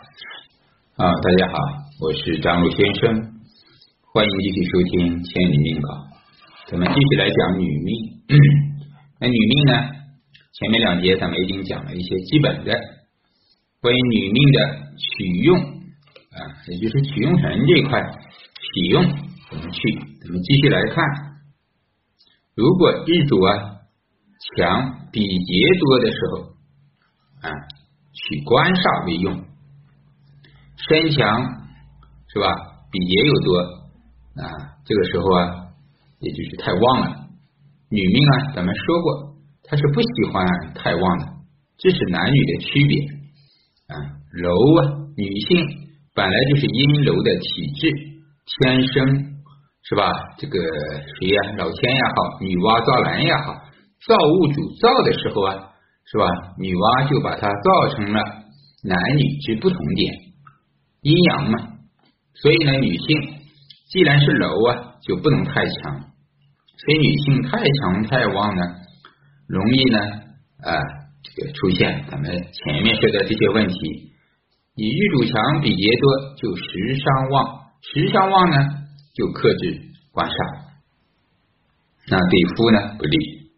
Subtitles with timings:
[0.00, 1.58] 啊，大家好，
[2.00, 3.12] 我是张璐先生，
[4.14, 5.88] 欢迎继续收听《千里命稿》。
[6.68, 8.16] 咱们继续来讲女命。
[9.20, 9.72] 那女命呢？
[10.52, 12.72] 前面两节咱们已经讲了一些基本的
[13.82, 14.58] 关于女命的
[14.96, 15.58] 取用
[16.32, 19.04] 啊，也就是取用神这一块启用
[19.50, 19.98] 怎么去？
[20.22, 21.04] 咱们继续来看，
[22.54, 23.52] 如果日主啊
[24.56, 26.40] 强比劫多的时候
[27.42, 27.52] 啊，
[28.14, 29.49] 取官煞为用。
[30.88, 31.42] 身强
[32.32, 32.46] 是吧？
[32.90, 33.58] 比劫又多
[34.42, 34.50] 啊，
[34.84, 35.50] 这个时候啊，
[36.20, 37.16] 也就是太旺了。
[37.90, 41.26] 女命啊，咱们说过，她是不喜欢太旺的，
[41.78, 43.02] 这是男女的区别
[43.94, 43.94] 啊。
[44.32, 44.80] 柔啊，
[45.16, 45.66] 女性
[46.14, 47.90] 本来就是阴柔的体质，
[48.46, 49.36] 天生
[49.82, 50.10] 是吧？
[50.38, 50.58] 这个
[51.18, 51.42] 谁呀？
[51.58, 53.54] 老天也好，女娲造男也好，
[54.06, 55.54] 造物主造的时候啊，
[56.06, 56.24] 是吧？
[56.58, 58.20] 女娲就把它造成了
[58.84, 60.29] 男女之不同点。
[61.02, 61.58] 阴阳嘛，
[62.34, 63.34] 所以呢，女性
[63.88, 66.00] 既然是柔啊，就不能太强。
[66.76, 68.62] 所以女性太强太旺呢，
[69.46, 69.98] 容易呢
[70.62, 70.76] 啊
[71.22, 74.12] 这个出现咱们前面说的这些问题。
[74.76, 76.62] 你日主强比劫多，就食
[76.96, 78.56] 伤旺，食伤旺呢
[79.14, 79.80] 就克制
[80.12, 80.60] 官煞，
[82.08, 83.50] 那对夫呢不利。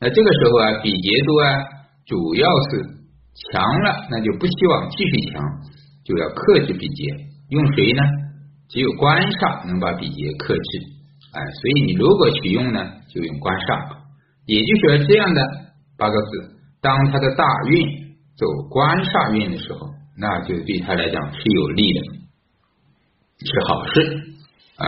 [0.00, 1.64] 那这个时候啊，比劫多啊，
[2.06, 2.82] 主要是
[3.50, 5.42] 强了，那就不希望继续强。
[6.06, 7.02] 就要克制比劫，
[7.50, 8.02] 用谁呢？
[8.68, 10.70] 只有官煞能把比劫克制，
[11.34, 13.98] 哎，所以你如果取用呢，就用官煞。
[14.46, 15.42] 也就是说，这样的
[15.98, 22.00] 八个字，当他的大运走官煞运的时候，那就对他来讲是有利的，
[23.42, 24.38] 是好事
[24.76, 24.86] 啊。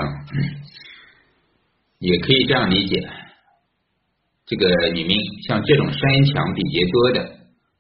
[1.99, 3.09] 也可以这样理解，
[4.47, 5.17] 这个女命
[5.49, 7.31] 像这种身强比劫多的，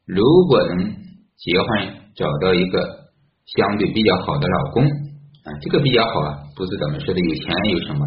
[0.06, 0.96] 如果能
[1.36, 3.07] 结婚找到一个。
[3.56, 8.04] 相对比较好的老公啊，这个比较好啊，不是咱们说的有钱有什么，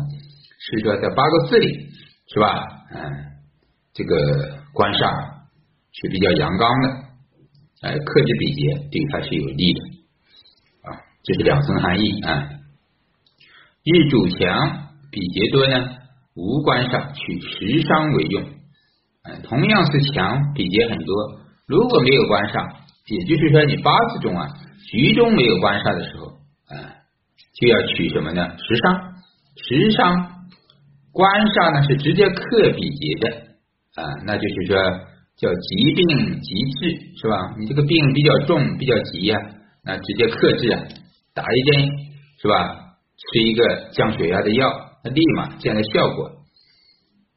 [0.59, 1.89] 是说在八个字里
[2.27, 2.63] 是吧？
[2.93, 3.01] 嗯，
[3.93, 4.15] 这个
[4.73, 5.01] 官煞
[5.91, 6.87] 是比较阳刚的，
[7.81, 9.79] 哎，克制比劫对他是有利的
[10.83, 12.49] 啊，这是两层含义啊。
[13.83, 14.37] 日主强
[15.09, 15.97] 比劫多呢，
[16.35, 18.43] 无官煞取食伤为用，
[19.23, 22.75] 嗯，同样是强比劫很多，如果没有官煞，
[23.07, 24.47] 也就是说你八字中啊。
[24.89, 26.25] 局中没有官煞的时候，
[26.67, 26.73] 啊，
[27.59, 28.47] 就要取什么呢？
[28.57, 29.13] 食伤，
[29.55, 30.15] 食伤，
[31.11, 33.29] 官煞呢是直接克比劫的
[34.01, 34.75] 啊，那就是说
[35.37, 37.55] 叫疾病急治是吧？
[37.59, 39.37] 你这个病比较重，比较急呀，
[39.83, 40.83] 那直接克制啊，
[41.33, 41.89] 打一针
[42.41, 42.77] 是吧？
[43.33, 46.31] 吃一个降血压的药，那立马见了效果。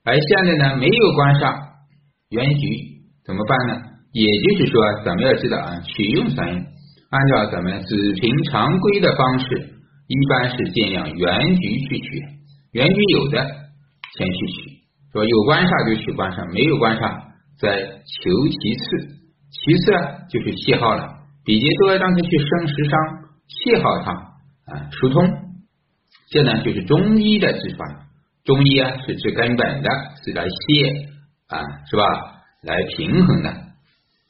[0.03, 1.54] 而现在呢，没有官煞，
[2.31, 2.66] 原局
[3.25, 3.83] 怎么办呢？
[4.12, 6.66] 也就是说，咱们要知道啊，取用神。
[7.15, 9.47] 按照咱们子平常规的方式，
[10.09, 12.23] 一般是尽量原局去取，
[12.73, 13.39] 原局有的
[14.19, 14.83] 先去取，
[15.13, 17.23] 说有官煞就取官煞，没有官煞
[17.61, 18.83] 再求其次，
[19.49, 21.09] 其次啊就是气耗了，
[21.45, 22.99] 比劫多让他去生食伤，
[23.47, 24.11] 气耗它
[24.67, 25.25] 啊疏通，
[26.31, 28.09] 这呢就是中医的治法，
[28.45, 29.89] 中医啊是治根本的，
[30.25, 30.91] 是来泄
[31.47, 32.03] 啊是吧？
[32.65, 33.51] 来平衡的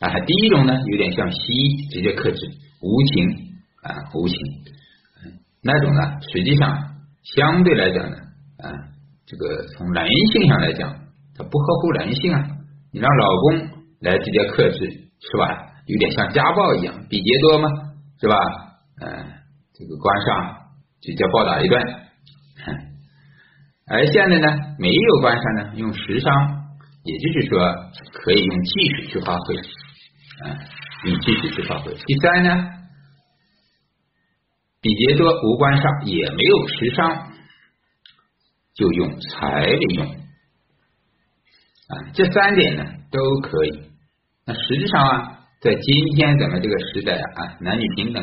[0.00, 2.38] 啊，第一种呢有点像西医直接克制。
[2.84, 3.24] 无情
[3.82, 4.36] 啊，无情，
[5.62, 6.00] 那种呢，
[6.32, 6.76] 实际上
[7.22, 8.16] 相对来讲呢，
[8.58, 8.68] 啊，
[9.24, 10.94] 这个从人性上来讲，
[11.34, 12.46] 它不合乎人性啊。
[12.92, 13.68] 你让老公
[14.00, 14.78] 来直接克制，
[15.18, 15.72] 是吧？
[15.86, 17.68] 有点像家暴一样，比劫多吗？
[18.20, 18.36] 是吧？
[19.00, 19.08] 嗯，
[19.72, 20.56] 这个官上
[21.00, 21.82] 直接暴打一顿。
[23.86, 26.32] 而现在呢，没有官上呢，用食伤，
[27.04, 27.58] 也就是说
[28.12, 30.56] 可以用气水去发挥，啊，
[31.04, 31.94] 用气水去发挥。
[31.94, 32.70] 第三呢？
[34.80, 37.32] 比劫多无官上，也没有食伤，
[38.74, 40.06] 就用财为用
[41.88, 42.12] 啊。
[42.12, 43.90] 这三点呢都可以。
[44.44, 48.22] 那实际上啊，在今天咱们这个时代啊，男女平等，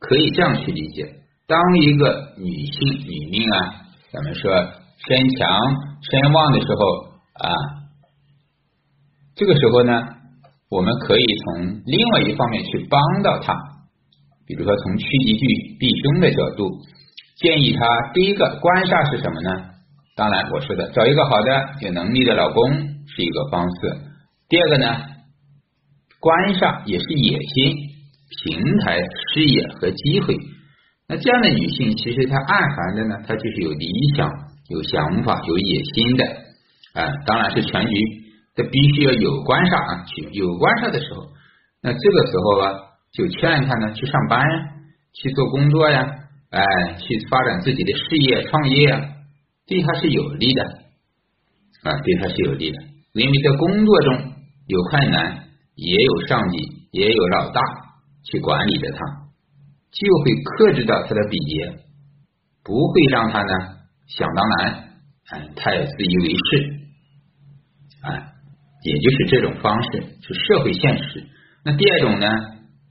[0.00, 1.14] 可以这样去理解：
[1.46, 3.74] 当一个女性女命啊，
[4.12, 5.58] 咱们说身强
[6.02, 7.48] 身旺的时候啊，
[9.34, 10.08] 这个时候呢，
[10.72, 13.52] 我们可以从另外一方面去帮到她。
[14.46, 16.68] 比如说，从趋吉避凶的角度，
[17.36, 19.50] 建议他第一个官煞是什么呢？
[20.16, 21.48] 当然，我说的找一个好的
[21.80, 22.72] 有能力的老公
[23.06, 23.98] 是一个方式。
[24.48, 24.86] 第二个呢，
[26.20, 27.76] 官煞也是野心、
[28.44, 28.98] 平台、
[29.32, 30.34] 事业和机会。
[31.08, 34.28] 那这样的女性，其实她暗含的呢，她就是有理想、
[34.68, 36.24] 有想法、有野心的
[36.94, 37.12] 啊。
[37.26, 37.94] 当然是全局，
[38.54, 41.28] 这必须要有官煞啊，有官煞的时候，
[41.82, 42.88] 那这个时候啊。
[43.12, 44.68] 就劝他呢去上班呀，
[45.12, 46.00] 去做工作呀，
[46.48, 46.64] 哎，
[46.98, 49.02] 去发展自己的事业、创业啊，
[49.66, 50.64] 对他是有利的
[51.82, 52.82] 啊，对他是有利的，
[53.12, 54.32] 因为在工作中
[54.66, 55.44] 有困难，
[55.74, 56.56] 也有上级，
[56.92, 57.60] 也有老大
[58.24, 58.98] 去管理着他，
[59.90, 61.84] 就会克制到他的比劫，
[62.64, 63.52] 不会让他呢
[64.06, 64.88] 想当然，
[65.28, 66.80] 哎，太自以为是，
[68.04, 68.31] 哎，
[68.84, 71.24] 也就是这种方式是社会现实。
[71.64, 72.28] 那第二种呢？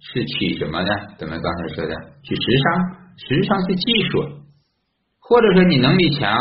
[0.04, 0.90] 是取什么呢？
[1.20, 1.94] 咱们刚才说的，
[2.24, 2.74] 取时尚，
[3.22, 4.18] 时尚是技术，
[5.20, 6.36] 或者说你能力强、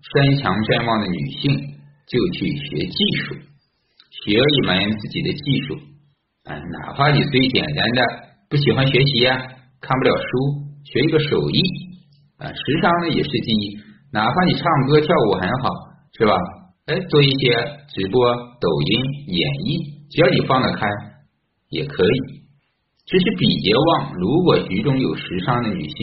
[0.00, 1.52] 身强身旺的女性，
[2.08, 3.34] 就去学技术，
[4.24, 5.74] 学一门自己的技术，
[6.44, 8.02] 啊，哪怕你最简单的
[8.48, 9.36] 不喜欢学习呀，
[9.82, 10.30] 看不了书，
[10.86, 11.60] 学一个手艺，
[12.38, 13.78] 啊，时尚呢也是第一，
[14.10, 15.68] 哪怕你唱歌跳舞很好，
[16.16, 16.34] 是吧？
[16.92, 17.56] 哎，做一些
[17.88, 18.20] 直播、
[18.60, 19.00] 抖音、
[19.32, 20.84] 演绎，只要你放得开，
[21.70, 22.44] 也可以。
[23.08, 25.96] 只是比劫旺，如果局中有时尚的女性，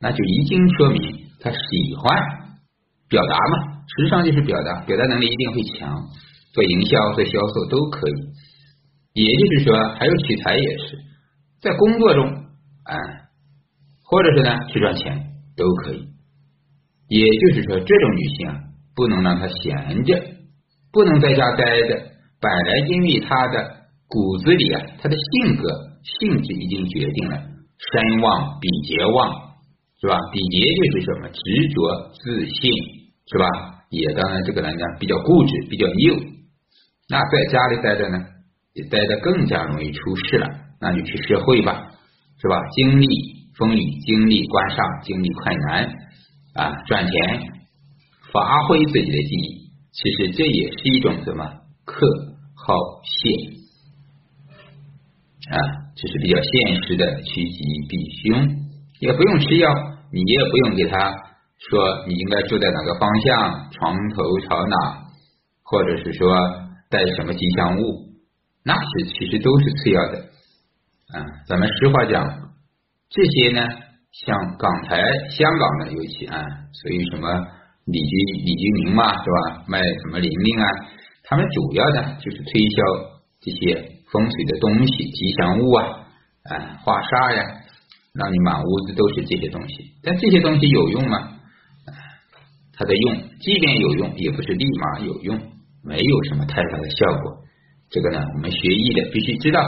[0.00, 0.98] 那就已经说明
[1.38, 2.18] 她喜欢
[3.08, 3.78] 表达嘛。
[3.86, 6.02] 时尚就是表达，表达能力一定会强，
[6.52, 8.18] 做营销、做销售都可以。
[9.14, 10.98] 也就是说，还有取财也是
[11.62, 12.94] 在工作中，啊，
[14.02, 16.08] 或者是呢去赚钱都可以。
[17.06, 18.58] 也就是说，这种女性啊，
[18.94, 20.22] 不能让他闲着，
[20.92, 22.02] 不能在家待着。
[22.40, 23.76] 本来因为他的
[24.06, 25.94] 骨子里啊，他的性格。
[26.04, 29.32] 性质已经决定了，身旺比劫旺，
[29.98, 30.18] 是吧？
[30.30, 31.28] 比劫就是什么？
[31.30, 32.70] 执着、自信，
[33.26, 33.46] 是吧？
[33.88, 36.20] 也当然这个人呢比较固执，比较拗。
[37.08, 38.18] 那在家里待着呢，
[38.74, 40.46] 也待得更加容易出事了。
[40.78, 41.86] 那就去社会吧，
[42.38, 42.60] 是吧？
[42.76, 43.06] 经历
[43.56, 45.86] 风雨，经历官煞，经历困难
[46.52, 47.40] 啊，赚钱，
[48.34, 49.70] 发挥自己的技艺。
[49.92, 51.46] 其实这也是一种什么？
[51.86, 52.04] 克
[52.54, 53.30] 好泄。
[55.54, 55.56] 啊，
[55.94, 57.58] 这是比较现实的趋吉
[57.88, 58.56] 避凶，
[58.98, 59.70] 也不用吃药，
[60.10, 60.98] 你也不用给他
[61.68, 65.04] 说你应该住在哪个方向，床头朝哪，
[65.62, 66.34] 或者是说
[66.90, 68.08] 带什么吉祥物，
[68.64, 70.18] 那是其实都是次要的。
[71.12, 72.26] 啊，咱们实话讲，
[73.10, 73.60] 这些呢，
[74.10, 74.96] 像港台、
[75.28, 76.42] 香港的尤其啊，
[76.72, 77.28] 所以什么
[77.86, 79.64] 李居李居明嘛，是吧？
[79.68, 80.66] 卖什么玲玲啊，
[81.24, 82.82] 他们主要的就是推销
[83.40, 83.90] 这些。
[84.12, 86.06] 风水的东西，吉祥物啊，
[86.44, 87.42] 啊，画煞呀，
[88.14, 89.90] 让你满屋子都是这些东西。
[90.04, 91.32] 但这些东西有用吗？
[92.74, 95.36] 它的用，即便有用，也不是立马有用，
[95.82, 97.38] 没有什么太大的效果。
[97.90, 99.60] 这个呢，我们学艺的必须知道，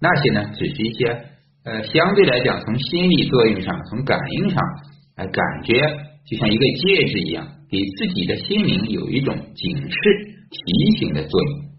[0.00, 1.24] 那些呢，只是一些
[1.64, 4.62] 呃，相对来讲，从心理作用上，从感应上
[5.16, 5.82] 来感觉，
[6.26, 9.96] 就像一个戒指一样，给自己的心灵有一种警示、
[10.50, 11.70] 提醒的作用。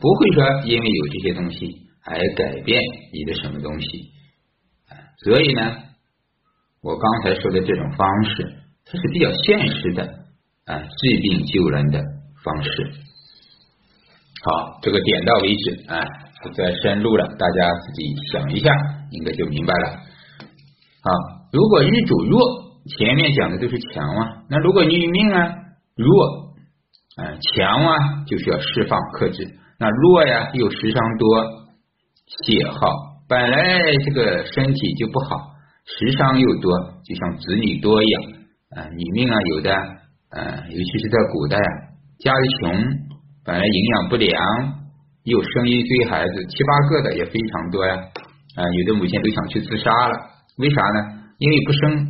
[0.00, 2.82] 不会说因为有这些东西而改变
[3.12, 4.10] 你的什么东西，
[5.24, 5.76] 所以呢，
[6.82, 8.54] 我刚才说的这种方式，
[8.84, 10.02] 它是比较现实的
[10.64, 12.02] 啊，治病救人的
[12.42, 12.70] 方式。
[14.42, 16.04] 好，这个点到为止啊，
[16.42, 18.70] 不再深入了，大家自己想一下，
[19.10, 19.96] 应该就明白了。
[19.96, 21.12] 好，
[21.52, 25.54] 如果日主弱，前面讲的都是强啊，那如果你命啊
[25.96, 26.54] 弱
[27.16, 29.48] 啊强啊，就需要释放克制。
[29.78, 31.44] 那弱呀，又时伤多，
[32.44, 32.88] 血耗，
[33.28, 35.50] 本来这个身体就不好，
[35.84, 36.70] 时伤又多，
[37.04, 38.22] 就像子女多一样
[38.76, 38.86] 啊。
[38.88, 39.74] 女命啊，有的，
[40.30, 41.70] 嗯，尤其是在古代啊，
[42.20, 42.72] 家里穷，
[43.44, 44.30] 本来营养不良，
[45.24, 47.96] 又生一堆孩子，七八个的也非常多呀。
[47.96, 50.14] 啊，有的母亲都想去自杀了，
[50.58, 51.24] 为啥呢？
[51.38, 52.06] 因为不生，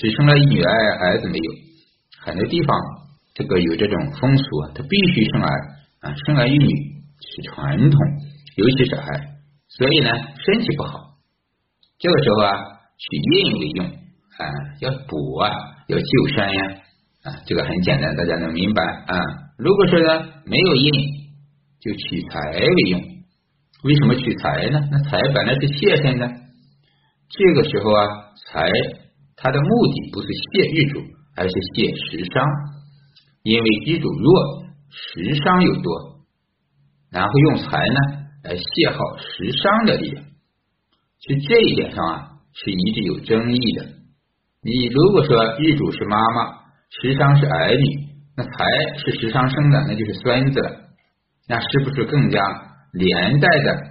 [0.00, 1.52] 只生了一女儿，儿子没有。
[2.24, 2.76] 很多地方
[3.34, 5.48] 这个有这种风俗啊，他必须生儿
[6.00, 7.00] 啊，生儿育女。
[7.22, 8.00] 是传统，
[8.56, 9.04] 尤其是孩，
[9.68, 10.10] 所以呢，
[10.42, 11.20] 身体不好，
[11.98, 12.56] 这个时候啊，
[12.96, 14.42] 取印为用啊，
[14.80, 15.52] 要补啊，
[15.88, 16.64] 要救山呀
[17.24, 19.18] 啊，这个很简单，大家能明白啊。
[19.58, 20.92] 如果说呢没有印，
[21.78, 23.02] 就取财为用。
[23.84, 24.80] 为什么取财呢？
[24.90, 26.26] 那财本来是泄身的，
[27.28, 28.06] 这个时候啊，
[28.46, 28.62] 财
[29.42, 31.00] 它的目的不是泄日主，
[31.34, 32.46] 而是泄食伤，
[33.42, 36.20] 因为日主弱，食伤又多。
[37.10, 38.00] 然后用财呢
[38.44, 40.24] 来泄耗食伤的力量，
[41.18, 43.86] 其实这一点上啊是一直有争议的。
[44.62, 48.06] 你如果说日主是妈妈，食伤是儿女，
[48.36, 48.50] 那财
[48.98, 50.70] 是食伤生的，那就是孙子了，
[51.48, 52.38] 那是不是更加
[52.92, 53.86] 连带的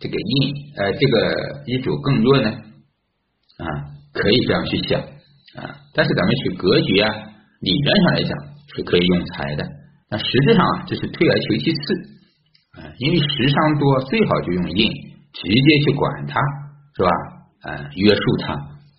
[0.00, 2.50] 这个印呃这个日主更弱呢？
[2.50, 3.66] 啊，
[4.16, 5.00] 可以这样去想
[5.60, 7.12] 啊，但是咱们去格局啊，
[7.60, 8.32] 理论上来讲
[8.74, 9.64] 是可以用财的，
[10.10, 11.84] 那实质上啊这是退而求其次
[12.80, 12.88] 啊。
[12.98, 14.90] 因为时伤多，最好就用印，
[15.32, 16.40] 直接去管它，
[16.96, 17.10] 是吧？
[17.68, 18.54] 嗯，约束他，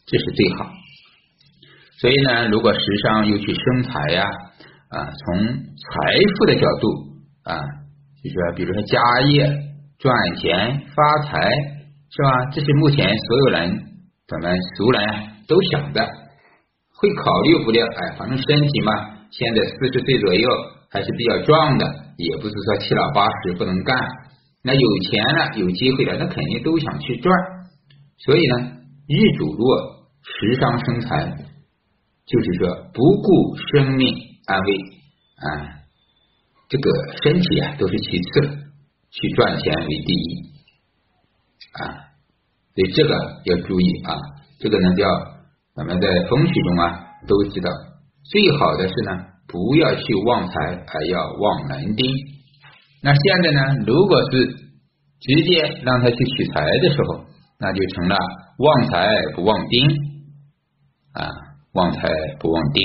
[0.08, 0.70] 这是最好。
[2.00, 4.24] 所以呢，如果时尚又去生财呀，
[4.90, 5.92] 啊，从财
[6.38, 6.88] 富的角度
[7.44, 7.58] 啊，
[8.22, 9.00] 就说比如说家
[9.32, 9.48] 业、
[10.00, 11.40] 赚钱、发财，
[12.10, 12.46] 是吧？
[12.52, 13.87] 这是目前所有人
[14.28, 15.02] 咱们俗人
[15.48, 16.06] 都想的，
[16.94, 17.86] 会考虑不了。
[17.88, 18.92] 哎，反正身体嘛，
[19.32, 20.50] 现在四十岁左右
[20.92, 21.86] 还是比较壮的，
[22.18, 23.98] 也不是说七老八十不能干。
[24.64, 27.34] 那有钱了，有机会了，那肯定都想去赚。
[28.18, 28.72] 所以呢，
[29.08, 31.34] 日主弱，食伤生财。
[32.26, 34.14] 就是说，不顾生命
[34.48, 34.78] 安危
[35.38, 35.80] 啊，
[36.68, 36.92] 这个
[37.24, 38.42] 身体啊都是其次，
[39.10, 40.52] 去赚钱为第一
[41.72, 42.07] 啊，
[42.78, 44.14] 所以这个要注意啊。
[44.60, 45.04] 这个呢叫
[45.74, 47.72] 咱们在风水中啊都知道，
[48.24, 49.18] 最好的是呢
[49.48, 52.06] 不要去旺财，而要旺人丁。
[53.02, 54.46] 那现在呢，如果是
[55.20, 57.26] 直接让他去取财的时候，
[57.60, 58.16] 那就成了
[58.60, 59.90] 旺财不旺丁
[61.14, 61.28] 啊。
[61.74, 62.84] 旺财不旺丁，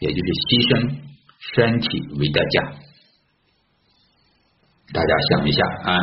[0.00, 0.96] 也就是牺牲
[1.54, 2.72] 身体为代价。
[4.92, 5.98] 大家想一下啊，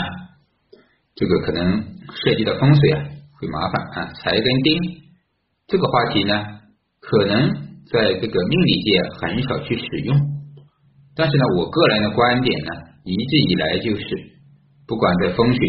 [1.17, 1.83] 这个可能
[2.13, 3.03] 涉及到风水啊，
[3.39, 4.13] 会麻烦啊。
[4.21, 4.79] 财跟丁
[5.65, 6.45] 这个话题呢，
[7.01, 7.49] 可能
[7.91, 10.15] 在这个命理界很少去使用，
[11.15, 12.71] 但是呢，我个人的观点呢，
[13.03, 14.05] 一直以来就是，
[14.85, 15.59] 不管在风水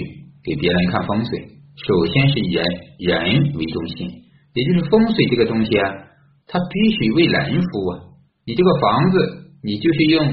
[0.45, 2.65] 给别人看风水，首先是以人
[2.99, 4.07] 人为中心，
[4.53, 5.95] 也就是风水这个东西啊。
[6.47, 7.93] 它必须为人服务。
[8.45, 9.17] 你这个房子，
[9.63, 10.25] 你就是用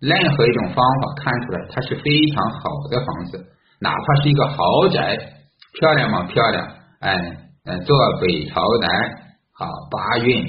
[0.00, 3.46] 任何一种方法看出来，它是非常好的房子，
[3.84, 5.14] 哪怕是一个豪宅，
[5.78, 6.24] 漂亮吗？
[6.24, 6.66] 漂亮。
[7.00, 7.14] 哎，
[7.66, 8.90] 嗯，坐北朝南，
[9.52, 10.42] 好八运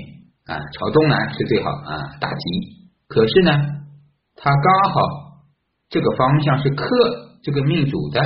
[0.45, 2.45] 啊，朝东南是最好啊，大吉。
[3.09, 3.51] 可是呢，
[4.37, 5.01] 它刚好
[5.89, 6.85] 这个方向是克
[7.43, 8.23] 这个命主的，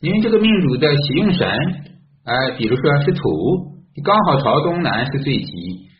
[0.00, 1.46] 因为这个命主的喜用神，
[2.24, 3.20] 哎，比如说是土。
[4.02, 5.52] 刚好朝东南是最吉，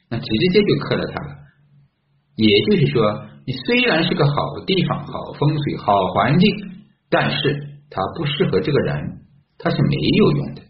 [0.09, 1.31] 那直接就克了它了。
[2.37, 3.05] 也就是说，
[3.47, 4.33] 你虽然是个好
[4.67, 6.49] 地方、好风水、好环境，
[7.13, 7.37] 但是
[7.91, 9.21] 它不适合这个人，
[9.59, 10.63] 它是没有用的。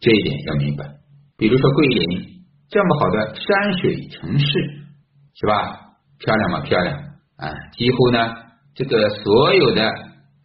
[0.00, 0.86] 这一点要明白。
[1.36, 4.46] 比如说桂林这么好的山水城市，
[5.34, 5.92] 是吧？
[6.18, 6.60] 漂亮吗？
[6.62, 6.96] 漂亮
[7.36, 7.52] 啊！
[7.76, 8.18] 几乎呢，
[8.74, 9.82] 这个所有的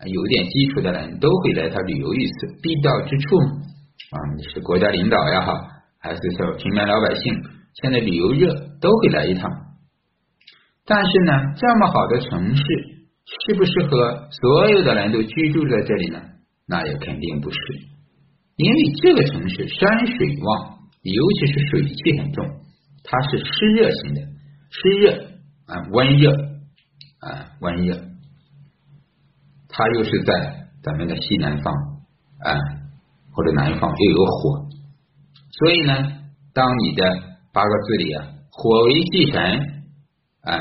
[0.06, 3.38] 有点基础的人都会来它旅游一次，必到之处。
[3.38, 5.54] 啊，你是国家领导也好，
[6.00, 7.34] 还是说平民老百姓，
[7.82, 9.50] 现在旅游热都会来一趟。
[10.86, 12.64] 但是呢，这么好的城市，
[13.26, 16.22] 适不适合所有的人都居住在这里呢？
[16.68, 17.58] 那也肯定不是，
[18.56, 22.46] 因为这个城市山水旺，尤其是水气很重，
[23.04, 24.22] 它是湿热型的，
[24.70, 25.28] 湿热
[25.68, 26.32] 啊，温热
[27.20, 27.96] 啊，温热，
[29.70, 31.74] 它又是在咱们的西南方
[32.40, 32.60] 啊。
[33.38, 34.70] 或者南方又有火，
[35.52, 35.94] 所以呢，
[36.54, 37.04] 当你的
[37.52, 39.84] 八个字里啊，火为忌神
[40.42, 40.58] 啊，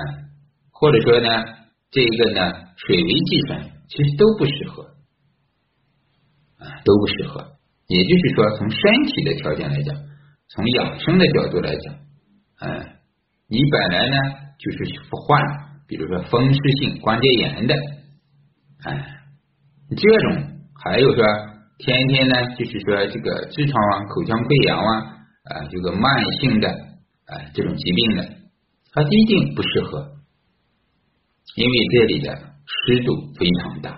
[0.73, 1.28] 或者说呢，
[1.94, 4.82] 这一个呢，水为忌神，其实都不适合
[6.58, 7.52] 啊，都不适合。
[7.86, 9.94] 也就是说，从身体的条件来讲，
[10.48, 11.94] 从养生的角度来讲，
[12.60, 12.86] 嗯，
[13.46, 14.16] 你本来呢
[14.58, 15.40] 就是患，
[15.86, 17.74] 比如说风湿性关节炎的，
[18.82, 19.20] 哎，
[19.96, 21.24] 这种还有说。
[21.76, 28.22] 天天呢，就是说这个痔疮啊、口腔溃疡啊啊，这个慢性的啊这种疾病的，
[28.92, 30.12] 它一定不适合，
[31.56, 32.34] 因为这里的
[32.66, 33.90] 湿度非常大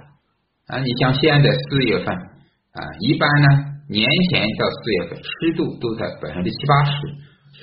[0.67, 0.79] 啊。
[0.81, 3.49] 你像现在四月份啊，一般呢
[3.89, 6.93] 年前到四月份湿度都在百分之七八十，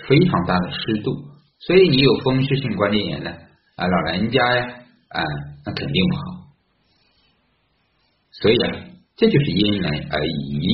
[0.07, 1.11] 非常大的湿度，
[1.59, 3.31] 所以你有风湿性关节炎呢
[3.75, 4.65] 啊，老人家呀
[5.09, 5.23] 啊，
[5.65, 6.21] 那肯定不好，
[8.31, 8.89] 所以啊。
[9.15, 10.67] 这就是因人而异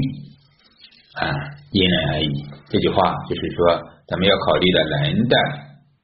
[1.20, 1.28] 啊，
[1.74, 2.46] 因人而异。
[2.70, 5.36] 这句话就是说，咱们要考虑的人的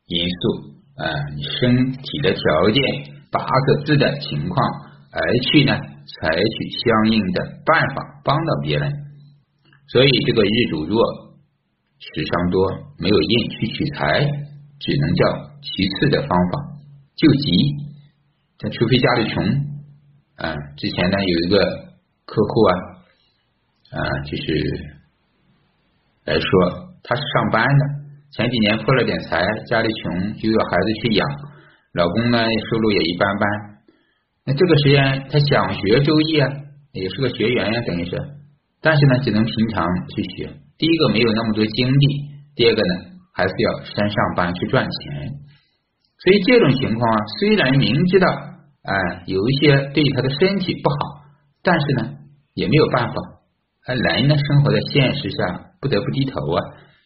[0.07, 1.03] 因素啊，
[1.35, 2.83] 你身体的条件、
[3.31, 4.55] 八个字的情况，
[5.11, 5.19] 而
[5.51, 8.91] 去呢采取相应的办法帮到别人。
[9.87, 11.03] 所以这个日主弱、
[11.99, 14.21] 时伤多、没有印去取财，
[14.79, 16.79] 只能叫其次的方法
[17.15, 17.75] 救急。
[18.59, 19.43] 但除非家里穷
[20.37, 21.85] 啊，之前呢有一个。
[22.27, 22.73] 客户啊，
[23.91, 24.43] 啊，就是
[26.25, 27.85] 来说，他是上班的，
[28.31, 31.27] 前几年破了点财，家里穷，就要孩子去养，
[31.93, 32.39] 老公呢
[32.69, 33.49] 收入也一般般。
[34.45, 36.49] 那这个时间他想学周易啊，
[36.93, 38.17] 也是个学员呀，等于是，
[38.81, 40.49] 但是呢，只能平常去学。
[40.77, 42.07] 第一个没有那么多精力，
[42.55, 42.95] 第二个呢，
[43.33, 45.31] 还是要先上班去赚钱。
[46.19, 48.93] 所以这种情况啊，虽然明知道啊，
[49.25, 51.25] 有一些对他的身体不好。
[51.67, 52.13] 但是呢，
[52.53, 53.15] 也没有办法，
[53.87, 56.61] 人呢生活在现实上，不得不低头啊，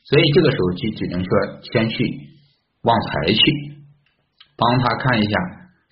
[0.05, 1.29] 所以这个时候就只能说
[1.71, 2.03] 先去
[2.81, 3.41] 旺财去，
[4.57, 5.37] 帮他看一下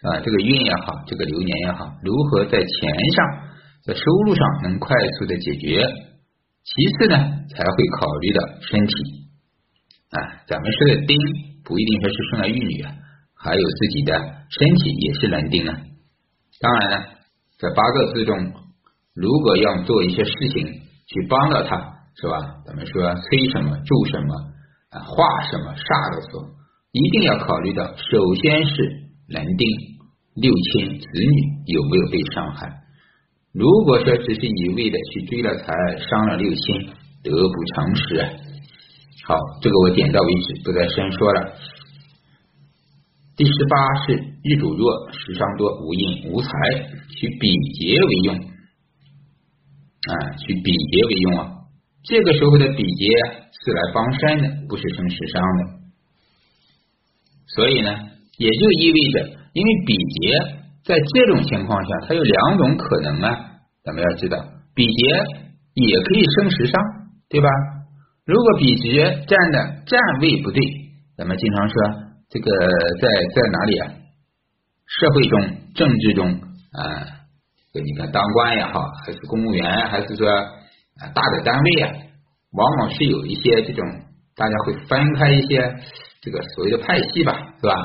[0.09, 2.67] 啊，这个运也好，这个流年也好，如何在钱
[3.15, 3.49] 上，
[3.83, 5.85] 在收入上能快速的解决。
[6.63, 7.15] 其次呢，
[7.49, 8.93] 才会考虑到身体
[10.11, 11.17] 啊，咱们说的丁
[11.63, 12.93] 不一定说是生儿育女啊，
[13.35, 15.79] 还有自己的身体也是能丁啊。
[16.59, 17.05] 当然呢，
[17.59, 18.53] 在八个字中，
[19.13, 20.65] 如果要做一些事情
[21.07, 22.33] 去帮到他，是吧？
[22.65, 24.33] 咱们说催什么助什么
[24.89, 25.13] 啊，化
[25.51, 26.49] 什么煞的时候，
[26.91, 28.73] 一定要考虑到，首先是
[29.29, 29.63] 人丁
[30.33, 31.35] 六亲子女
[31.69, 32.73] 有没有被伤害。
[33.53, 35.65] 如果说只是一味的去追了财，
[36.09, 36.89] 伤了六亲，
[37.21, 38.17] 得不偿失。
[39.25, 41.53] 好，这个我点到为止，不再深说了。
[43.35, 46.49] 第十八是日主弱，时伤多，无印无财，
[47.13, 51.56] 取比劫为用啊，取比劫为用啊。
[52.07, 53.05] 这个时候的比劫
[53.51, 55.61] 是来帮山的，不是生时伤的。
[57.47, 57.91] 所以呢，
[58.37, 60.57] 也就意味着，因为比劫。
[60.87, 64.37] 在这种情况下，它有两种可能啊，咱们要知道，
[64.73, 65.05] 比劫
[65.73, 66.81] 也可以生时伤，
[67.27, 67.49] 对吧？
[68.25, 70.63] 如果比劫站的站位不对，
[71.17, 71.75] 咱们经常说
[72.29, 72.49] 这个
[73.01, 73.91] 在在哪里啊？
[74.85, 75.41] 社会中、
[75.75, 77.03] 政治中啊，
[77.73, 80.25] 你看当官也好，还是公务员，还是说
[80.99, 81.93] 啊大的单位啊，
[82.51, 83.85] 往往是有一些这种
[84.35, 85.75] 大家会分开一些
[86.21, 87.75] 这个所谓的派系吧，是吧？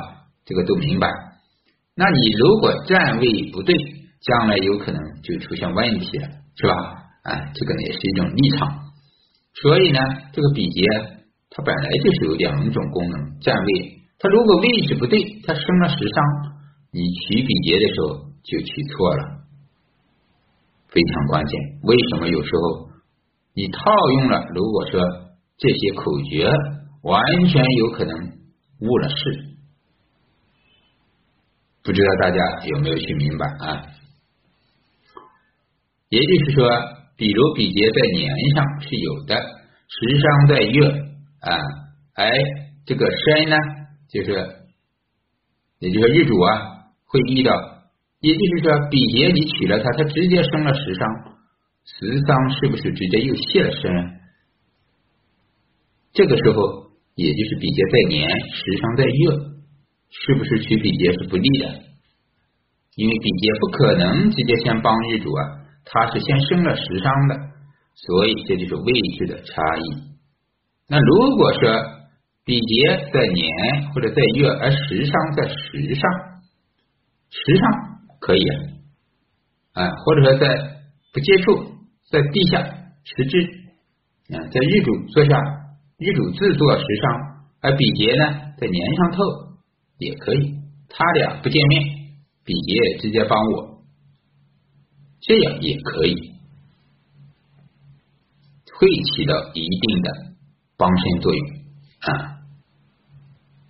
[0.44, 1.08] 这个都明白。
[1.94, 3.76] 那你如果站位不对，
[4.20, 6.74] 将来有可能就出现问题了，是吧？
[7.22, 8.68] 啊，这个呢也是一种立场。
[9.54, 9.98] 所以呢，
[10.32, 10.82] 这个比劫
[11.50, 13.98] 它本来就是有两种功能，站位。
[14.18, 16.24] 它如果位置不对，它生了十伤，
[16.92, 19.22] 你取比劫的时候就取错了，
[20.88, 21.60] 非常关键。
[21.82, 22.88] 为什么有时候
[23.54, 23.80] 你套
[24.14, 24.46] 用了？
[24.54, 25.00] 如果说
[25.58, 26.50] 这些口诀，
[27.02, 28.16] 完全有可能
[28.80, 29.14] 误了事。
[31.82, 33.86] 不知道大家有没有去明白啊？
[36.08, 36.68] 也就是说，
[37.16, 40.88] 比如比劫在年上是有的，时伤在月
[41.40, 41.58] 啊，
[42.14, 42.30] 哎，
[42.86, 43.56] 这个身呢，
[44.08, 44.32] 就是，
[45.80, 47.52] 也就是日主啊，会遇到，
[48.20, 51.08] 也就是说，比劫你取了它，它直接生了时伤，
[51.84, 54.20] 时伤是不是直接又泄了身？
[56.12, 59.52] 这个时候，也就是比劫在年，时伤在月。
[60.14, 61.84] 是不是取比劫是不利的？
[62.96, 65.42] 因为比劫不可能直接先帮日主啊，
[65.86, 67.36] 他是先生了时伤的，
[67.94, 70.12] 所以这就是位置的差异。
[70.86, 71.60] 那如果说
[72.44, 76.10] 比劫在年或者在月，而时伤在时上，
[77.30, 77.70] 时上
[78.20, 78.44] 可以
[79.72, 80.46] 啊，啊，或者说在
[81.14, 81.71] 不接触，
[82.12, 82.62] 在地下
[83.02, 83.40] 时支，
[84.36, 85.34] 啊，在日主坐下，
[85.96, 89.52] 日主自作时伤，而比劫呢在年上透。
[89.98, 90.54] 也可以，
[90.88, 91.84] 他俩不见面，
[92.44, 93.82] 比劫直接帮我，
[95.20, 96.14] 这样也可以，
[98.74, 100.10] 会起到一定的
[100.76, 101.48] 帮身作用
[102.00, 102.42] 啊。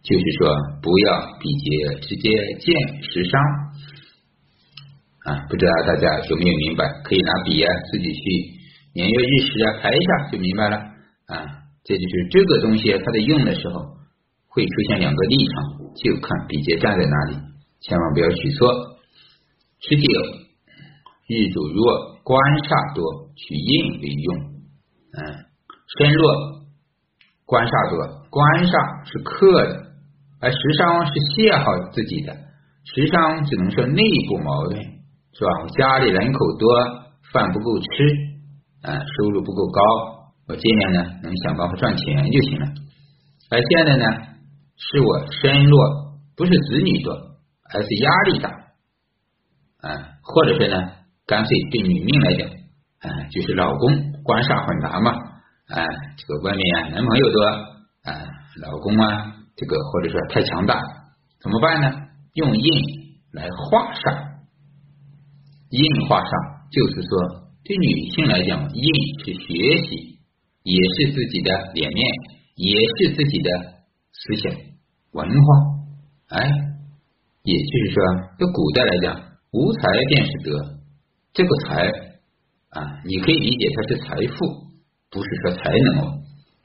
[0.02, 3.40] 就是说，不要比劫直接见时伤
[5.24, 5.46] 啊。
[5.48, 6.88] 不知道大家有没有明白？
[7.04, 8.20] 可以拿笔啊，自己去
[8.94, 10.76] 年月日时啊排一下就明白了
[11.26, 11.62] 啊。
[11.84, 14.02] 这就是这个东西，它在用的时候。
[14.54, 15.54] 会出现两个立场，
[15.96, 17.36] 就看比劫站在哪里，
[17.80, 18.68] 千万不要取错。
[19.80, 20.04] 十九，
[21.26, 24.36] 日主弱，官煞多，取印为用。
[25.16, 25.48] 嗯，
[25.96, 26.28] 身弱，
[27.46, 28.76] 官煞多，官煞
[29.10, 29.86] 是克的，
[30.42, 32.36] 而食伤是泄耗自己的。
[32.84, 34.84] 食伤只能说内部矛盾，
[35.32, 35.50] 是吧？
[35.62, 36.68] 我家里人口多，
[37.32, 37.86] 饭不够吃，
[38.82, 39.82] 啊，收入不够高，
[40.48, 42.66] 我尽量呢能想办法赚钱就行了。
[43.50, 44.04] 而现在呢？
[44.74, 45.78] 是我身弱，
[46.36, 47.12] 不是子女多，
[47.72, 48.48] 而是压力大，
[49.80, 50.76] 啊，或者是呢，
[51.24, 52.48] 干脆对女命来讲，
[52.98, 55.12] 啊，就是老公官煞混杂嘛，
[55.68, 57.44] 啊，这个外面男朋友多，
[58.02, 58.26] 啊，
[58.60, 60.82] 老公啊，这个或者说太强大，
[61.40, 61.92] 怎么办呢？
[62.34, 62.82] 用印
[63.32, 64.31] 来化煞，
[65.72, 66.30] 印化上，
[66.70, 68.84] 就是说对女性来讲，印
[69.24, 69.48] 是学
[69.88, 70.18] 习，
[70.64, 72.06] 也是自己的脸面，
[72.56, 73.50] 也是自己的
[74.12, 74.52] 思想。
[75.12, 76.50] 文化，哎，
[77.44, 78.04] 也就是说，
[78.38, 79.20] 在古代来讲，
[79.52, 80.78] 无才便是德。
[81.32, 81.88] 这个才
[82.68, 84.44] 啊，你可以理解它是财富，
[85.10, 86.20] 不是说才能哦。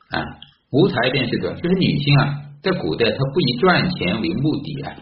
[0.09, 0.19] 啊，
[0.71, 4.95] 无才便是德，就是女性啊，在古代她不以赚钱为目的啊，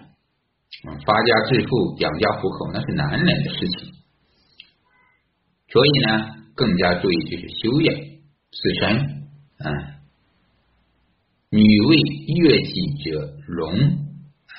[0.83, 3.91] 发家致富、养家糊口那是男人的事情。
[5.67, 7.95] 所以呢，更加注意就是修养
[8.51, 8.97] 自身。
[9.57, 9.71] 啊，
[11.49, 11.97] 女为
[12.35, 13.73] 悦己者容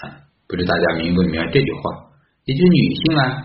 [0.01, 2.07] 啊，不知大家明不明白这句话？
[2.45, 3.43] 也就是女性啊，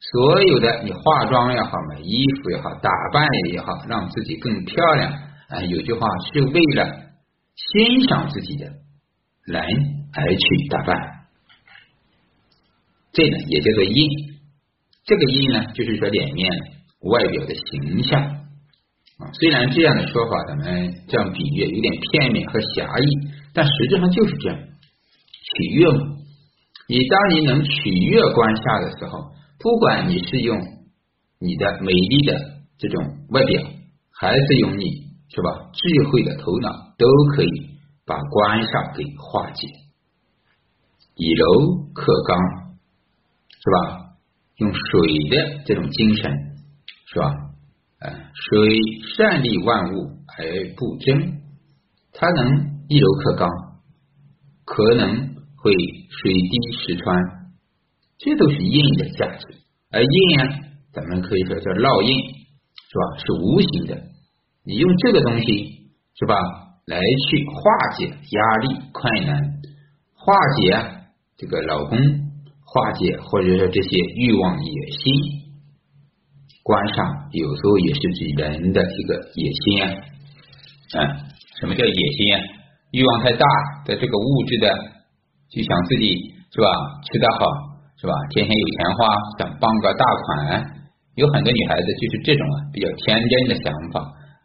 [0.00, 5.12] 所有的你化妆也好，买衣服也好，打扮也好，让自己更漂亮
[5.48, 5.60] 啊。
[5.62, 7.10] 有句话是为了
[7.56, 8.66] 欣赏自己的
[9.44, 9.62] 人
[10.12, 11.25] 而去打扮，
[13.16, 13.96] 这呢也叫做印。
[15.06, 16.52] 这个印呢，就是说脸面
[17.00, 18.20] 外表的形象。
[18.20, 23.08] 啊，虽然这样的说法，咱们这样比喻有点片面和狭义，
[23.54, 26.00] 但实际上就是这样，取悦嘛。
[26.88, 30.58] 你当你能取悦观下的时候，不管你是用
[31.40, 32.38] 你的美丽的
[32.76, 33.62] 这种外表，
[34.12, 34.84] 还是用你
[35.34, 37.48] 是吧智慧的头脑，都可以
[38.04, 39.66] 把观煞给化解。
[41.16, 42.38] 以柔克刚，
[43.66, 44.14] 是吧？
[44.58, 46.30] 用水的这种精神，
[47.12, 47.34] 是吧？
[47.98, 48.78] 哎水
[49.16, 51.40] 善利万物而不争，
[52.12, 53.50] 它能一柔克刚，
[54.64, 57.18] 可能会水滴石穿，
[58.18, 59.48] 这都是印的价值。
[59.90, 60.46] 而印啊，
[60.92, 63.18] 咱们可以说叫烙印，是吧？
[63.18, 64.00] 是无形的，
[64.64, 66.36] 你用这个东西是吧，
[66.86, 69.42] 来去化解压力困难，
[70.14, 71.98] 化解这个老公，
[72.76, 75.48] 化解或者说这些欲望野心。
[76.62, 79.86] 观上有时候也是指人的一个野心啊，
[80.98, 81.08] 嗯，
[81.60, 82.42] 什么叫野心啊？
[82.90, 83.46] 欲望太大，
[83.86, 84.68] 在这个物质的，
[85.48, 86.66] 就想自己是吧，
[87.06, 87.46] 吃得好
[87.96, 89.06] 是吧，天天有钱花，
[89.38, 90.66] 想傍个大款，
[91.14, 94.00] 有很多女孩子就是这种啊，比较天真的想法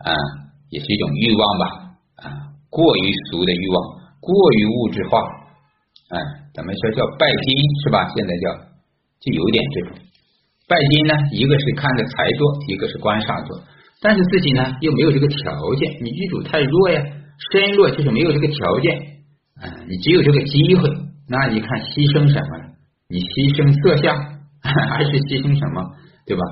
[0.06, 0.14] 啊，
[0.70, 1.66] 也是一种欲望吧
[2.22, 3.76] 啊，过于俗的欲望，
[4.22, 5.18] 过于物质化，
[6.14, 6.22] 嗯，
[6.54, 7.48] 咱们说叫拜金
[7.84, 8.10] 是吧？
[8.16, 8.56] 现在叫
[9.22, 9.98] 就有点这种。
[10.68, 13.62] 拜金呢，一个是看着财多，一个是官煞多，
[14.02, 17.04] 但是自己呢又没有这个条件，你日主太弱呀，
[17.52, 19.24] 身弱就是没有这个条件，
[19.62, 20.90] 嗯，你只有这个机会，
[21.28, 22.76] 那你看牺牲什么？
[23.10, 24.16] 你牺牲色相，
[24.64, 25.84] 还是牺牲什么？
[26.26, 26.44] 对吧？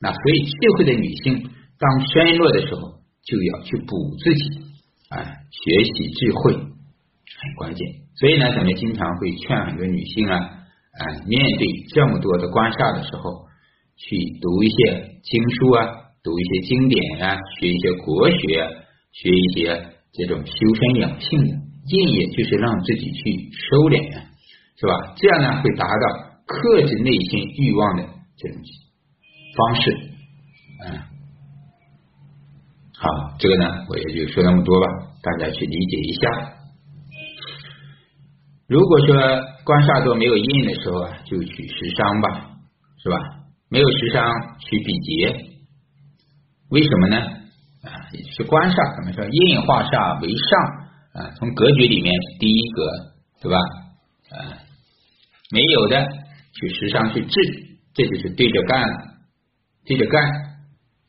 [0.00, 4.60] 那所以智慧的女性，当身弱的时候，就要去补自己，
[5.08, 8.01] 啊，学习智慧很关键。
[8.22, 13.50] 所以呢，咱们经常会劝很多女性啊，啊，面对这么多的官煞的时候。
[13.94, 15.86] 去读一些经书啊，
[16.24, 18.36] 读一些经典啊，学一些国学，
[19.12, 21.50] 学一些这种修身养性的，
[21.86, 24.02] 印也就是让自己去收敛，
[24.80, 25.14] 是吧？
[25.14, 28.02] 这样呢，会达到克制内心欲望的
[28.38, 28.58] 这种
[29.56, 29.96] 方式。
[30.84, 30.98] 嗯，
[32.98, 34.86] 好，这个呢，我也就说那么多吧，
[35.22, 36.61] 大家去理解一下。
[38.72, 39.14] 如果说
[39.64, 42.56] 官煞多没有印的时候啊，就取食伤吧，
[43.02, 43.18] 是吧？
[43.68, 44.24] 没有食伤
[44.60, 45.44] 取比劫，
[46.70, 47.18] 为什么呢？
[47.84, 49.28] 啊，也是官煞，怎么说？
[49.28, 50.56] 印化煞为上
[51.20, 52.88] 啊，从格局里面第一格，
[53.42, 53.58] 对吧？
[54.40, 54.56] 啊，
[55.52, 56.08] 没有的
[56.56, 58.88] 取食伤去治，这就是对着干，
[59.84, 60.24] 对着干，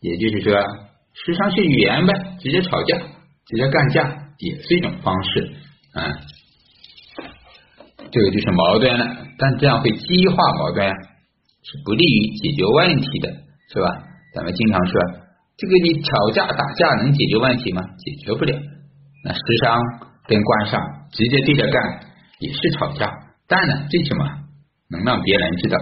[0.01, 0.51] 也就是说，
[1.13, 2.97] 食伤去语言呗，直接吵架，
[3.47, 4.03] 直接干架，
[4.39, 5.53] 也是一种方式
[5.93, 6.11] 啊。
[8.13, 10.93] 这个就是矛盾了，但这样会激化矛盾啊。
[11.65, 13.33] 是不利于解决问题的，
[13.73, 13.87] 是吧？
[14.35, 15.01] 咱们经常说，
[15.57, 17.81] 这个你吵架打架能解决问题吗？
[17.97, 18.53] 解决不了。
[19.23, 19.81] 那时伤
[20.27, 20.79] 跟官上
[21.11, 21.99] 直接对着干
[22.39, 23.09] 也是吵架，
[23.47, 24.43] 但呢，最起码
[24.91, 25.77] 能让别人知道，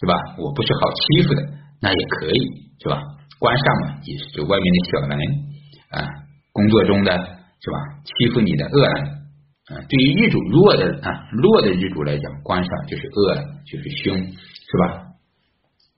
[0.00, 0.14] 是吧？
[0.38, 1.42] 我不是好欺负的，
[1.80, 2.98] 那也可以，是吧？
[3.38, 5.18] 官上嘛，也是就外面的小人
[5.90, 6.08] 啊，
[6.52, 7.76] 工作中的是吧？
[8.02, 9.21] 欺负你的恶人
[9.68, 9.78] 啊。
[9.88, 13.34] 对于日主弱的啊，弱的日主来讲，官上就是恶，
[13.66, 14.16] 就是凶。
[14.16, 15.04] 是吧？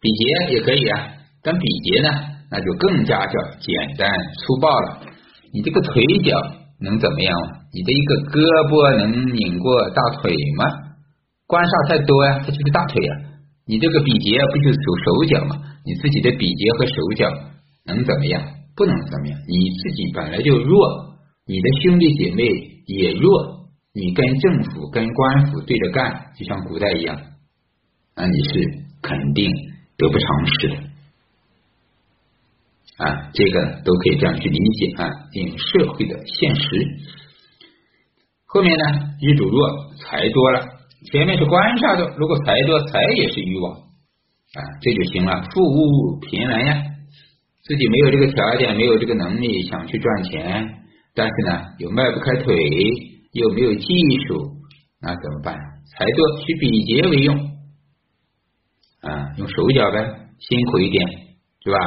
[0.00, 2.10] 比劫也可以啊，但比劫呢，
[2.50, 5.00] 那就更加叫简单粗暴了。
[5.52, 6.36] 你这个腿脚
[6.80, 7.34] 能怎么样？
[7.72, 10.64] 你的一个胳膊能拧过大腿吗？
[11.46, 13.14] 官煞太多呀，它就是大腿呀。
[13.66, 15.56] 你这个比劫不就是手手脚吗？
[15.86, 17.30] 你自己的比劫和手脚
[17.86, 18.42] 能怎么样？
[18.74, 19.38] 不能怎么样。
[19.46, 21.14] 你自己本来就弱，
[21.46, 22.42] 你的兄弟姐妹
[22.86, 23.53] 也弱，
[23.94, 27.16] 你跟政府跟官府对着干，就像古代一样。
[28.16, 28.60] 那你是
[29.00, 29.48] 肯定
[29.96, 30.74] 得不偿失的
[32.96, 33.30] 啊！
[33.32, 36.86] 这个都可以这样去理解啊，因为社会的现实。
[38.46, 38.84] 后面呢，
[39.20, 40.66] 日主弱，财多了，
[41.12, 45.48] 前面是官煞多，如果财多，财也是欲望啊，这就行了。
[45.52, 46.82] 富物贫人呀，
[47.62, 50.68] 自己没有这个条件，没有这个能力，想去赚钱，
[51.14, 52.56] 但是呢，又迈不开腿，
[53.34, 53.86] 又没有技
[54.26, 54.56] 术，
[55.00, 55.54] 那怎么办？
[55.86, 57.36] 财多取比劫为用。
[59.00, 59.98] 啊，用手脚呗，
[60.38, 61.06] 辛苦一点，
[61.62, 61.78] 是吧？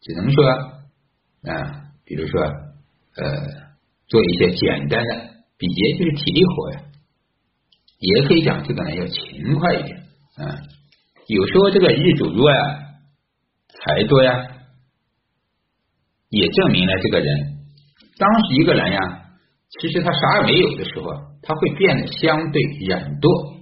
[0.00, 3.24] 只能说啊，比如说呃，
[4.06, 6.82] 做一些简单的比劫，就是体力活呀。
[7.98, 9.96] 也可以讲这个呢要勤快一点
[10.36, 10.60] 啊。
[11.26, 12.58] 有时候这个日主弱呀，
[13.68, 14.32] 财多呀，
[16.28, 17.58] 也证明了这个人
[18.18, 19.21] 当时一个人呀，
[19.80, 23.56] 其实他啥也没有的时候，他会变得相对懒惰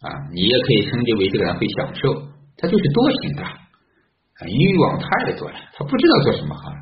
[0.00, 0.08] 啊。
[0.32, 2.14] 你也可以称之为这个人会享受，
[2.56, 6.78] 他就是惰性大啊，欲望太多了，他不知道做什么好了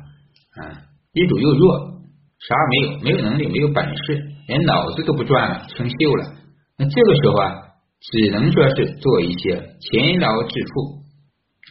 [0.61, 0.85] 啊。
[1.13, 1.97] 日主又弱，
[2.37, 6.37] 啥也没有，没有能力，没有本事，连脑子都不转了，生锈了。
[6.77, 7.51] 那这个时候啊，
[7.99, 11.01] 只能说是做一些勤劳致富，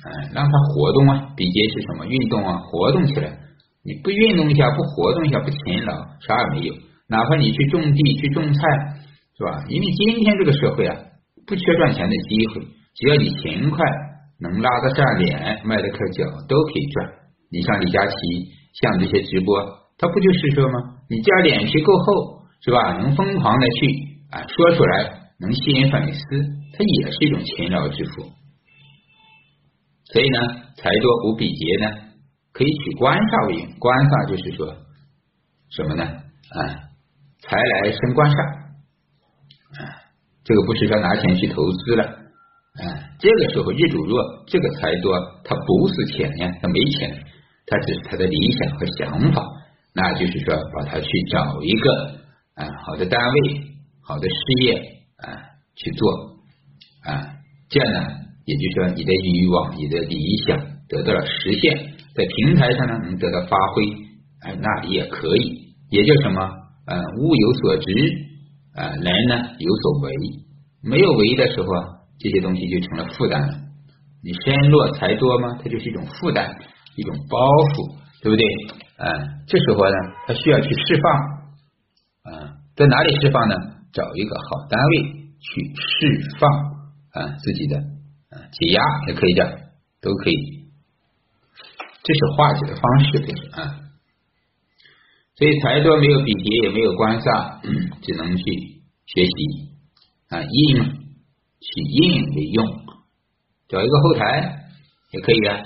[0.02, 2.06] 哎，让他活动啊，比劫是什么？
[2.06, 3.38] 运动啊，活动起来。
[3.84, 6.74] 你不运动一下，不活动一下，不勤劳，啥也没有。
[7.08, 8.60] 哪怕你去种地、去种菜，
[9.36, 9.64] 是吧？
[9.68, 10.96] 因为今天这个社会啊，
[11.46, 12.60] 不缺赚钱的机会，
[12.94, 13.84] 只要你勤快，
[14.40, 17.08] 能拉得上脸，卖得开脚，都可以赚。
[17.50, 18.14] 你像李佳琦，
[18.80, 19.58] 像这些直播，
[19.96, 20.74] 他不就是说吗？
[21.08, 22.92] 你只要脸皮够厚，是吧？
[22.98, 24.08] 能疯狂的去。
[24.30, 26.20] 啊，说出来能吸引粉丝，
[26.76, 28.24] 它也是一种勤劳致富。
[30.12, 30.38] 所以呢，
[30.76, 31.90] 财多无比劫呢，
[32.52, 33.66] 可以取官煞为用。
[33.78, 34.76] 官煞就是说
[35.70, 36.04] 什么呢？
[36.04, 36.60] 啊，
[37.48, 38.36] 财来升官煞。
[39.72, 39.80] 啊，
[40.44, 42.04] 这个不是说拿钱去投资了。
[42.04, 42.84] 啊，
[43.18, 47.24] 这个时候业主弱，这个财多，他不是钱呀，他没钱，
[47.66, 49.42] 他只是他的理想和想法。
[49.94, 51.90] 那就是说，把他去找一个
[52.54, 53.64] 啊好的单位。
[54.00, 54.72] 好的事业
[55.18, 55.36] 啊，
[55.76, 56.10] 去做
[57.04, 57.36] 啊，
[57.68, 58.00] 这样呢，
[58.46, 60.58] 也就是说你的欲望、你的理想
[60.88, 63.84] 得到了实现，在平台上呢能得到发挥，
[64.40, 66.40] 哎，那也可以，也叫什么？
[66.90, 67.92] 嗯，物有所值
[68.74, 70.12] 啊，人呢有所为，
[70.82, 71.68] 没有为的时候，
[72.18, 73.54] 这些东西就成了负担了。
[74.24, 75.58] 你身弱财多吗？
[75.62, 76.56] 它就是一种负担，
[76.96, 78.44] 一种包袱，对不对？
[78.96, 79.04] 啊，
[79.46, 79.96] 这时候呢，
[80.26, 81.12] 它需要去释放
[82.32, 83.54] 啊，在哪里释放呢？
[83.92, 85.02] 找一个好单位
[85.40, 86.50] 去释放
[87.12, 87.76] 啊自己的
[88.30, 89.46] 啊解压也可以讲，
[90.00, 90.68] 都可以，
[92.02, 93.18] 这是化解的方式，
[93.52, 93.87] 啊。
[95.38, 97.60] 所以财多没有比劫，也没有官煞，
[98.02, 98.42] 只能去
[99.06, 99.70] 学习
[100.30, 100.84] 啊应
[101.60, 102.66] 去应为用，
[103.68, 104.66] 找一个后台
[105.12, 105.62] 也可以啊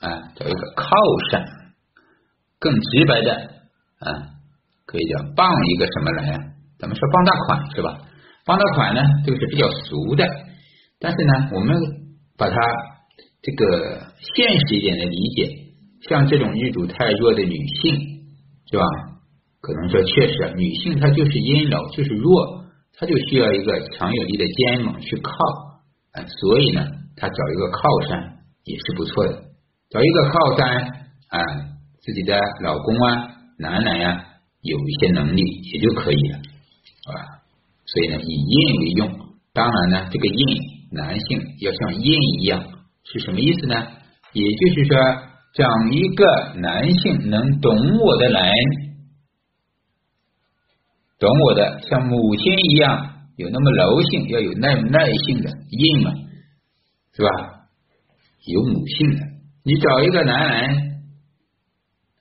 [0.00, 0.90] 啊，找一个靠
[1.30, 1.46] 山，
[2.58, 3.32] 更直白的
[4.00, 4.10] 啊，
[4.86, 6.38] 可以叫傍一个什么来啊？
[6.80, 8.00] 咱们说傍大款是吧？
[8.44, 10.26] 傍大款呢，这个是比较俗的，
[10.98, 11.78] 但是呢，我们
[12.36, 12.56] 把它
[13.40, 14.02] 这个
[14.34, 15.48] 现实一点的理解，
[16.08, 17.94] 像这种日主太弱的女性，
[18.68, 18.82] 是吧？
[19.62, 22.64] 可能说确实，女性她就是阴柔，就是弱，
[22.98, 25.32] 她就需要一个强有力的肩膀去靠
[26.12, 26.84] 啊，所以呢，
[27.16, 29.32] 她找一个靠山也是不错的，
[29.88, 30.78] 找一个靠山
[31.28, 31.38] 啊，
[32.00, 34.26] 自己的老公啊，男人呀，
[34.62, 36.38] 有一些能力也就可以了。
[36.38, 37.14] 啊，
[37.86, 39.10] 所以呢，以印为用。
[39.54, 40.46] 当然呢，这个印
[40.90, 42.64] 男性要像印一样，
[43.04, 43.86] 是什么意思呢？
[44.32, 44.96] 也就是说，
[45.54, 46.24] 找一个
[46.58, 48.42] 男性能懂我的人，
[51.22, 56.10] 懂我的，像母亲一样有那么柔性，要有耐耐性的印嘛，
[57.14, 57.28] 是吧？
[58.44, 59.20] 有母性的，
[59.62, 61.00] 你找一个男人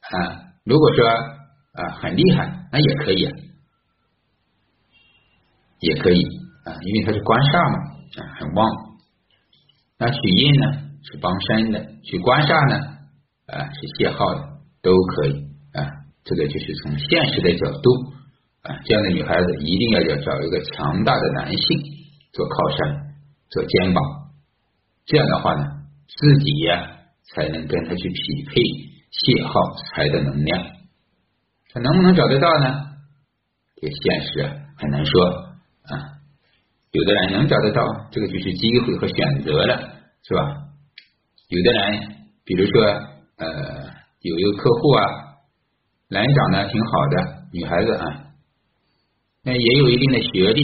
[0.01, 3.33] 啊，如果说啊很厉害，那也可以啊。
[5.79, 6.21] 也可以
[6.65, 7.79] 啊，因为他是官煞嘛
[8.17, 8.69] 啊，很旺。
[9.97, 12.77] 那取印呢是帮身的，取官煞呢
[13.47, 15.41] 啊是泄耗的，都可以
[15.73, 15.89] 啊。
[16.23, 18.13] 这个就是从现实的角度
[18.63, 21.81] 啊，这样的女孩子一定要要找一个强大的男性
[22.31, 23.15] 做靠山、
[23.49, 24.03] 做肩膀，
[25.05, 25.65] 这样的话呢，
[26.07, 26.91] 自己呀
[27.33, 28.53] 才能跟他去匹配
[29.11, 30.63] 邂逅财的能量。
[31.73, 32.91] 他能不能找得到呢？
[33.75, 35.25] 这个现实啊很难说。
[35.81, 36.21] 啊，
[36.91, 39.75] 有的人能找得到，这个就是机会和选择了，
[40.21, 40.67] 是吧？
[41.49, 41.99] 有的人，
[42.45, 42.83] 比如说
[43.37, 43.47] 呃，
[44.21, 45.03] 有一个客户啊，
[46.09, 48.05] 人长得挺好的女孩子啊，
[49.43, 50.63] 那也有一定的学历，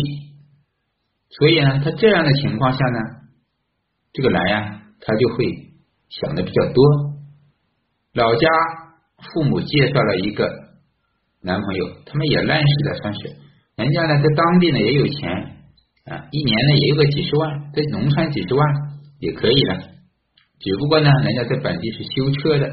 [1.30, 3.00] 所以呢，他这样的情况下呢，
[4.14, 5.46] 这个男呀，他就会
[6.10, 6.84] 想的比较多。
[8.14, 8.48] 老家
[9.34, 10.48] 父母介绍了一个
[11.42, 13.36] 男朋友，他们也认识的，算是。
[13.76, 15.32] 人家呢，在当地呢也有钱
[16.06, 18.68] 啊，一年呢也有个几十万，在农村几十万
[19.20, 19.80] 也可以了。
[20.60, 22.68] 只不过呢，人家在本地是修车的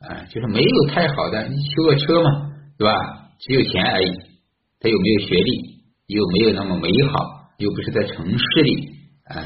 [0.00, 2.30] 啊，就是没有太好的修个车嘛，
[2.76, 2.94] 对吧？
[3.38, 4.29] 只有钱而已。
[4.80, 5.80] 他有没有学历？
[6.06, 8.90] 又没有那么美好，又不是在城市里
[9.26, 9.44] 啊。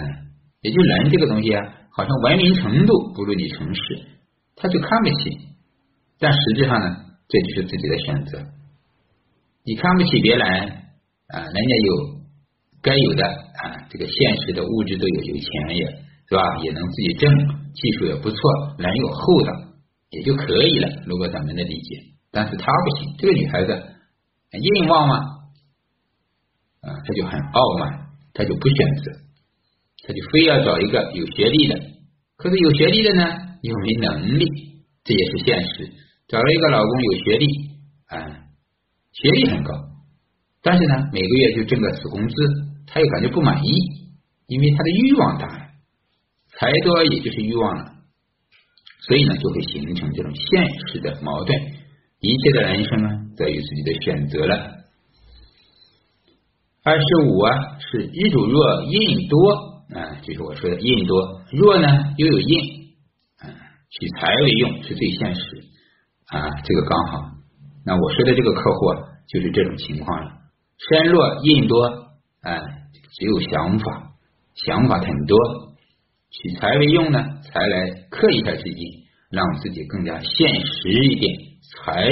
[0.63, 3.83] 也就人这个东西啊，好像文明程度不如你城市
[4.57, 5.39] 他就看不起。
[6.19, 6.97] 但实际上呢，
[7.29, 8.39] 这就是自己的选择。
[9.65, 12.21] 你看不起别人啊，人家有
[12.81, 15.85] 该有的啊，这个现实的物质都有，有钱也
[16.29, 17.31] 是吧，也能自己挣，
[17.75, 18.39] 技术也不错，
[18.79, 19.53] 人有厚道，
[20.11, 20.89] 也就可以了。
[21.07, 23.83] 如果咱们的理解，但是他不行，这个女孩子
[24.59, 25.17] 硬旺吗？
[26.81, 29.13] 啊，他就很傲慢，他就不选择，
[30.07, 31.81] 他就非要找一个有学历的。
[32.37, 33.23] 可是有学历的呢，
[33.63, 34.47] 又没能力，
[35.03, 35.93] 这也是现实。
[36.29, 37.47] 找了一个老公有学历，
[38.07, 38.17] 啊，
[39.13, 39.73] 学历很高，
[40.63, 42.35] 但是呢，每个月就挣个死工资，
[42.87, 43.71] 他又感觉不满意，
[44.47, 45.69] 因为他的欲望大了，
[46.53, 47.93] 财多也就是欲望了，
[49.07, 51.59] 所以呢，就会形成这种现实的矛盾。
[52.21, 54.85] 一切的人生啊，在于自己的选择了。
[56.83, 59.53] 二十五啊，是日主弱，印多
[59.95, 62.95] 啊，就是我说的印多弱呢，又有印，
[63.39, 63.49] 啊，
[63.91, 65.41] 取财为用是最现实
[66.27, 67.31] 啊，这个刚好。
[67.87, 70.33] 那我说的这个客户啊，就是这种情况了，
[70.79, 71.85] 身弱印多，
[72.43, 72.61] 啊，
[73.13, 74.13] 只有想法，
[74.55, 75.39] 想法很多，
[76.31, 81.35] 取财为用呢，才来克一下自己，让自己更加现实一点。
[81.63, 82.09] 财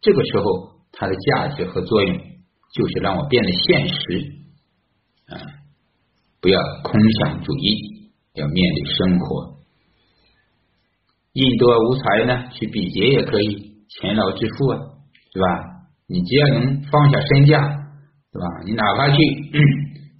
[0.00, 0.44] 这个时候
[0.92, 2.30] 它的价值和作用。
[2.72, 3.94] 就是让我变得现实
[5.26, 5.34] 啊，
[6.40, 9.58] 不要空想主义，要面对生活。
[11.32, 14.78] 印多无才呢，去比劫也可以，勤劳致富啊，
[15.32, 15.46] 对吧？
[16.06, 17.58] 你只要能放下身价，
[18.30, 18.46] 对吧？
[18.64, 19.16] 你哪怕去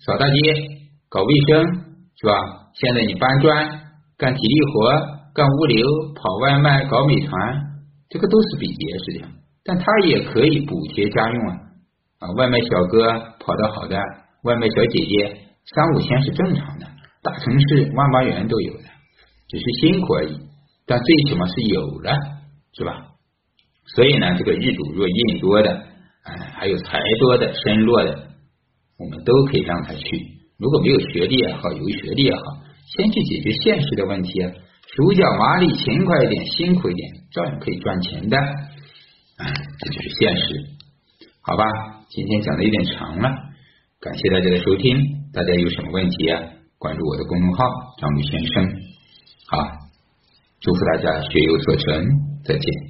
[0.04, 0.34] 扫大街、
[1.08, 1.64] 搞卫生，
[2.16, 2.32] 是吧？
[2.74, 3.64] 现在你搬砖、
[4.18, 4.90] 干体力活、
[5.34, 7.60] 干物流、跑外卖、搞美团，
[8.08, 9.30] 这个都是比劫实际上，
[9.70, 11.54] 但他也可以补贴家用啊。
[12.18, 13.96] 啊，外卖小哥跑得好的，
[14.42, 16.87] 外卖小姐姐三五千是正常的，
[17.22, 18.83] 大城市万八元都有的，
[19.46, 20.40] 只是辛苦而已。
[20.87, 22.18] 但最起码是有了，
[22.76, 23.06] 是吧？
[23.94, 25.70] 所以呢，这个日主若印多的，
[26.24, 28.11] 哎，还有财多的、身弱的，
[28.98, 30.02] 我们都可以让他去。
[30.59, 32.42] 如果没有学历也好，有学历也好，
[32.96, 38.37] 先去解决现实的问题，手脚麻利、勤快一点、辛苦一点，照样可以赚钱的。
[39.79, 40.66] 这就是现实，
[41.40, 41.64] 好吧？
[42.09, 43.29] 今天讲的有点长了，
[44.00, 45.20] 感谢大家的收听。
[45.33, 46.42] 大家有什么问题啊？
[46.79, 47.64] 关注我的公众号
[47.98, 48.64] 张宇先生。
[49.46, 49.59] 好，
[50.61, 52.05] 祝福大家学有所成，
[52.44, 52.89] 再见。